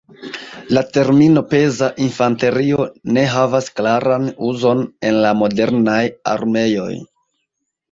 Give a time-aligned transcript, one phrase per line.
[0.75, 2.87] La termino "peza infanterio"
[3.19, 6.01] ne havas klaran uzon en la modernaj
[6.35, 6.91] armeoj.